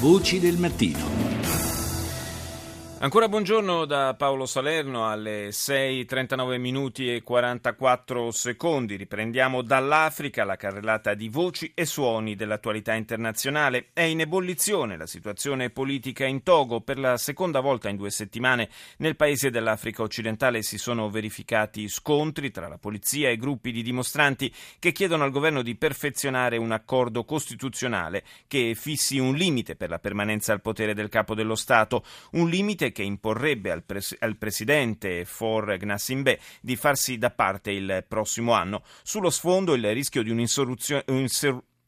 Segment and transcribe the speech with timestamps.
[0.00, 1.29] Voci del mattino.
[3.02, 8.96] Ancora buongiorno da Paolo Salerno alle 6.39 minuti e 44 secondi.
[8.96, 13.88] Riprendiamo dall'Africa la carrellata di voci e suoni dell'attualità internazionale.
[13.94, 16.82] È in ebollizione la situazione politica in Togo.
[16.82, 18.68] Per la seconda volta in due settimane
[18.98, 24.52] nel paese dell'Africa occidentale si sono verificati scontri tra la polizia e gruppi di dimostranti
[24.78, 29.98] che chiedono al governo di perfezionare un accordo costituzionale che fissi un limite per la
[29.98, 35.24] permanenza al potere del capo dello Stato, un limite che imporrebbe al, pres- al presidente
[35.24, 38.82] For Gnassingbé di farsi da parte il prossimo anno.
[39.02, 41.04] Sullo sfondo il rischio di un'insurrezione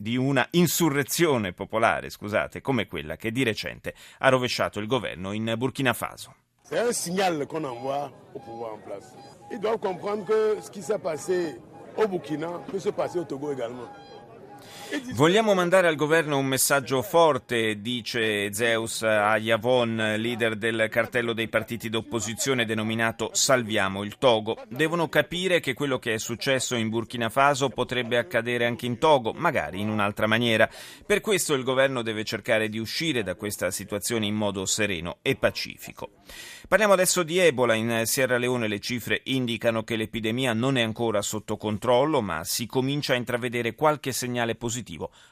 [0.03, 5.55] di una insurrezione popolare, scusate, come quella che di recente ha rovesciato il governo in
[5.57, 6.35] Burkina Faso.
[6.65, 9.15] C'est un signal qu'on envoie au pouvoir en place.
[9.53, 11.61] Ils doivent comprendre que ce qui s'est passé
[11.97, 13.89] au Burkina peut se passer au Togo également.
[15.15, 21.49] Vogliamo mandare al governo un messaggio forte, dice Zeus a Yavon, leader del cartello dei
[21.49, 24.59] partiti d'opposizione denominato Salviamo il Togo.
[24.69, 29.33] Devono capire che quello che è successo in Burkina Faso potrebbe accadere anche in Togo,
[29.33, 30.69] magari in un'altra maniera.
[31.07, 35.37] Per questo il governo deve cercare di uscire da questa situazione in modo sereno e
[35.37, 36.11] pacifico.
[36.69, 37.75] Parliamo adesso di Ebola.
[37.75, 42.67] In Sierra Leone le cifre indicano che l'epidemia non è ancora sotto controllo, ma si
[42.67, 44.81] comincia a intravedere qualche segnale positivo,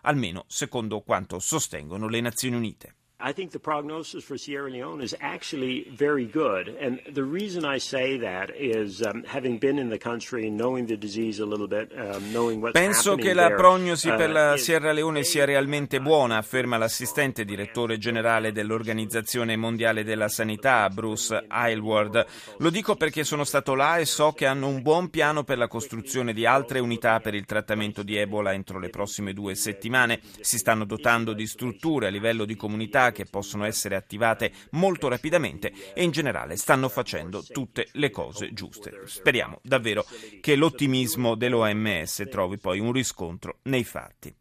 [0.03, 2.95] almeno secondo quanto sostengono le Nazioni Unite.
[3.23, 6.69] I think the prognosis for Sierra Leone is actually very good.
[6.81, 10.97] And the reason I say that is um, having been in the country, knowing the
[10.97, 14.93] disease a little bit, um, knowing what's Penso che la prognosi per la uh, Sierra
[14.93, 22.25] Leone sia realmente buona, afferma l'assistente direttore generale dell'Organizzazione Mondiale della Sanità, Bruce Aylward.
[22.59, 25.69] Lo dico perché sono stato là e so che hanno un buon piano per la
[25.69, 30.21] costruzione di altre unità per il trattamento di Ebola entro le prossime due settimane.
[30.41, 35.73] Si stanno dotando di strutture a livello di comunità che possono essere attivate molto rapidamente
[35.95, 39.03] e in generale stanno facendo tutte le cose giuste.
[39.07, 40.05] Speriamo davvero
[40.41, 44.35] che l'ottimismo dell'OMS trovi poi un riscontro nei fatti.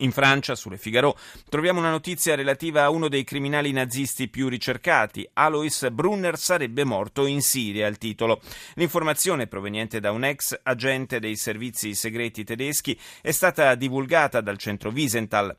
[0.00, 1.16] In Francia, sulle Figaro,
[1.48, 5.26] troviamo una notizia relativa a uno dei criminali nazisti più ricercati.
[5.32, 8.42] Alois Brunner sarebbe morto in Siria, il titolo.
[8.74, 14.90] L'informazione proveniente da un ex agente dei servizi segreti tedeschi è stata divulgata dal centro
[14.90, 15.56] Wiesenthal.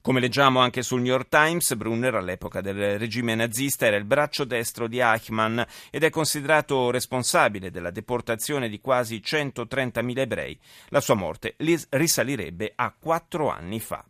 [0.00, 4.44] Come leggiamo anche sul New York Times, Brunner all'epoca del regime nazista era il braccio
[4.44, 10.58] destro di Eichmann ed è considerato responsabile della deportazione di quasi 130.000 ebrei.
[10.88, 11.56] La sua morte
[11.88, 14.04] risalirebbe a quattro anni fa.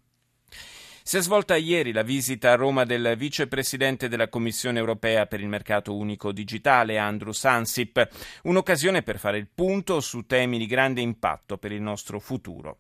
[1.07, 5.49] Si è svolta ieri la visita a Roma del vicepresidente della Commissione europea per il
[5.49, 8.09] mercato unico digitale, Andrew Sansip,
[8.45, 12.79] un'occasione per fare il punto su temi di grande impatto per il nostro futuro.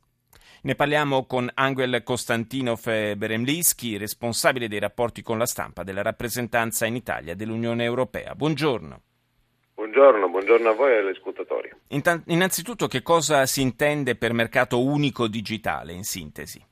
[0.64, 2.84] Ne parliamo con Angel Kostantinov
[3.16, 8.34] Beremlischi, responsabile dei rapporti con la stampa della rappresentanza in Italia dell'Unione Europea.
[8.34, 9.02] Buongiorno.
[9.74, 11.70] Buongiorno, buongiorno a voi e agli ascoltatori.
[12.28, 16.64] Innanzitutto che cosa si intende per mercato unico digitale in sintesi?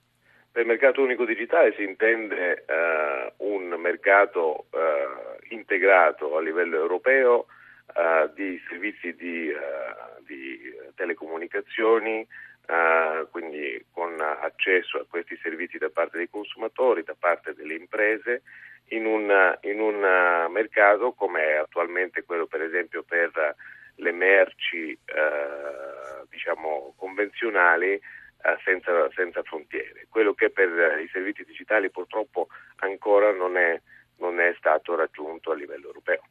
[0.51, 7.45] Per mercato unico digitale si intende uh, un mercato uh, integrato a livello europeo
[7.89, 9.53] uh, di servizi di,
[10.27, 10.61] di
[10.95, 12.27] telecomunicazioni,
[12.67, 18.43] Uh, quindi con accesso a questi servizi da parte dei consumatori, da parte delle imprese,
[18.89, 23.57] in un, in un uh, mercato come attualmente quello per esempio per
[23.97, 28.01] le merci uh, diciamo, convenzionali
[28.65, 30.07] senza, senza, frontiere.
[30.09, 33.81] Quello che per i servizi digitali purtroppo ancora non è,
[34.17, 36.23] non è stato raggiunto a livello europeo.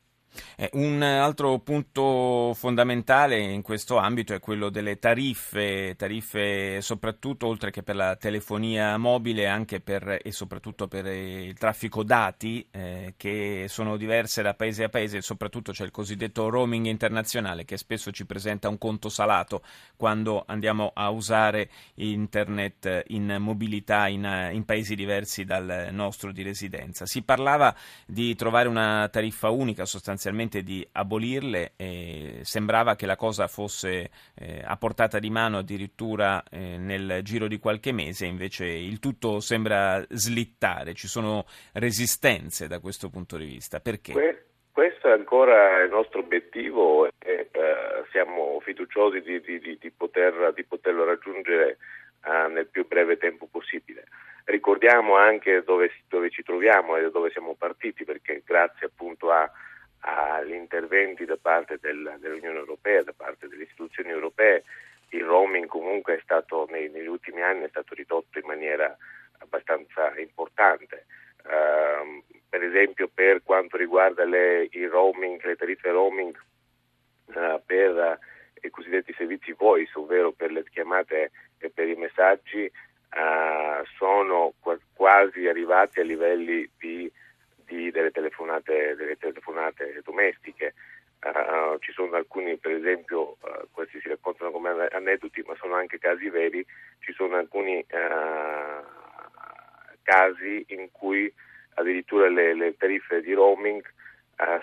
[0.55, 7.71] Eh, un altro punto fondamentale in questo ambito è quello delle tariffe, tariffe soprattutto oltre
[7.71, 13.65] che per la telefonia mobile anche per, e soprattutto per il traffico dati eh, che
[13.67, 18.11] sono diverse da paese a paese e soprattutto c'è il cosiddetto roaming internazionale che spesso
[18.11, 19.61] ci presenta un conto salato
[19.95, 27.05] quando andiamo a usare internet in mobilità in, in paesi diversi dal nostro di residenza.
[27.05, 33.15] Si parlava di trovare una tariffa unica sostanzialmente sostanzialmente di abolirle e sembrava che la
[33.15, 38.67] cosa fosse eh, a portata di mano addirittura eh, nel giro di qualche mese, invece
[38.67, 43.79] il tutto sembra slittare, ci sono resistenze da questo punto di vista.
[43.79, 44.13] Perché?
[44.13, 47.49] Que- questo è ancora il nostro obiettivo e eh,
[48.11, 51.77] siamo fiduciosi di, di, di, poter, di poterlo raggiungere
[52.23, 54.05] eh, nel più breve tempo possibile.
[54.45, 59.51] Ricordiamo anche dove, dove ci troviamo e da dove siamo partiti perché grazie appunto a
[60.11, 64.63] agli interventi da parte del, dell'Unione Europea, da parte delle istituzioni europee,
[65.09, 68.95] il roaming comunque è stato nei, negli ultimi anni è stato ridotto in maniera
[69.39, 71.05] abbastanza importante.
[71.43, 76.35] Uh, per esempio per quanto riguarda le, roaming, le tariffe roaming
[77.25, 82.71] uh, per uh, i cosiddetti servizi voice, ovvero per le chiamate e per i messaggi,
[83.97, 84.53] sono
[84.93, 87.11] quasi arrivati a livelli di,
[87.71, 90.73] di, delle, telefonate, delle, telefonate, domestiche.
[91.79, 93.37] ci sono alcuni, per esempio,
[93.71, 96.65] questi si raccontano come aneddoti, ma sono anche casi veri,
[96.99, 97.85] ci sono alcuni
[100.03, 101.33] casi in cui
[101.75, 103.81] addirittura le, le tariffe di roaming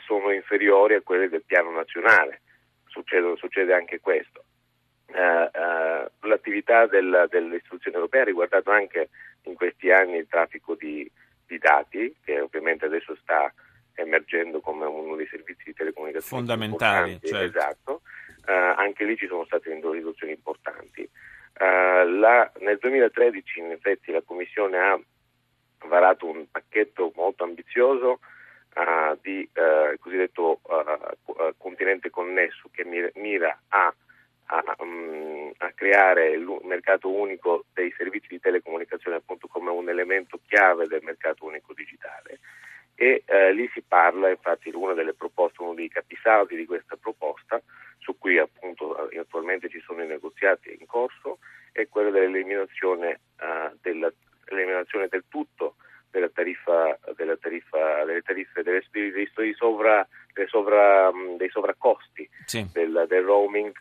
[0.05, 2.43] sono inferiori a quelle del piano nazionale.
[2.89, 4.45] Succede, succede anche questo.
[6.21, 9.09] L'attività del, dell'istituzione europea ha riguardato anche
[9.45, 11.11] in questi anni il traffico di,
[11.49, 13.53] di dati, che ovviamente adesso sta
[13.95, 17.19] emergendo come uno dei servizi di telecomunicazione fondamentali.
[17.21, 17.59] Certo.
[17.59, 18.03] Esatto.
[18.47, 21.03] Uh, anche lì ci sono state riduzioni importanti.
[21.59, 24.99] Uh, la, nel 2013 in effetti la Commissione ha
[25.87, 28.21] varato un pacchetto molto ambizioso
[28.75, 32.85] uh, di uh, cosiddetto uh, continente connesso che
[33.15, 33.95] mira a,
[34.47, 40.41] a, um, a, creare il mercato unico dei servizi di telecomunicazione appunto come un elemento
[40.47, 42.41] chiave del mercato unico digitale
[42.95, 43.23] e
[43.53, 47.63] lì si parla infatti una delle proposte, uno dei capisaldi di questa proposta
[47.99, 51.39] su cui appunto attualmente ci sono i negoziati in corso
[51.71, 53.21] è quello dell'eliminazione
[53.81, 54.13] della
[54.51, 55.77] l'eliminazione del tutto
[56.11, 60.07] della tariffa, della tariffa, delle tariffe delle, dei, dei, sovra,
[60.47, 62.67] sovra, dei sovraccosti sì.
[62.73, 63.73] del, del, roaming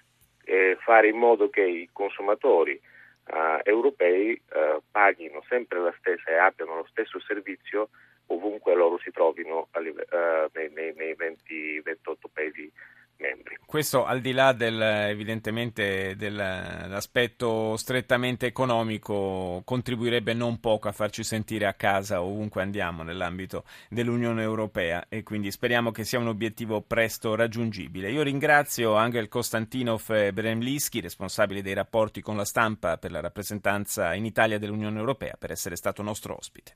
[0.47, 2.79] e fare in modo che i consumatori
[3.25, 7.89] uh, europei uh, paghino sempre la stessa e abbiano lo stesso servizio
[8.27, 12.71] ovunque loro si trovino uh, nei, nei, nei 20, 28 paesi.
[13.67, 21.65] Questo al di là del, evidentemente dell'aspetto strettamente economico contribuirebbe non poco a farci sentire
[21.65, 27.35] a casa ovunque andiamo nell'ambito dell'Unione Europea e quindi speriamo che sia un obiettivo presto
[27.35, 28.09] raggiungibile.
[28.09, 34.13] Io ringrazio Angel Kostantinov e Bremlischi, responsabili dei rapporti con la stampa per la rappresentanza
[34.13, 36.71] in Italia dell'Unione Europea, per essere stato nostro ospite.